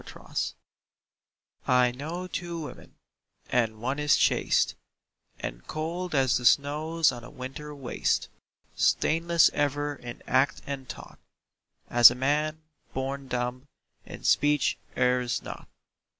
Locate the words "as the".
6.15-6.45